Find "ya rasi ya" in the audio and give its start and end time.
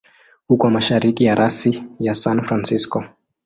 1.27-2.13